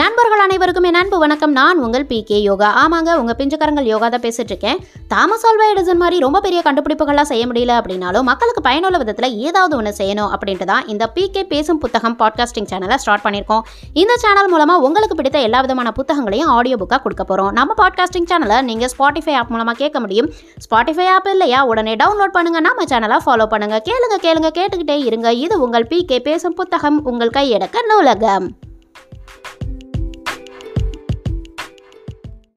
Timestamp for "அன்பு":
1.00-1.16